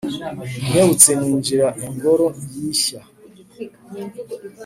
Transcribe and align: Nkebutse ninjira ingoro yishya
Nkebutse 0.67 1.09
ninjira 1.19 1.67
ingoro 1.85 2.25
yishya 2.53 3.01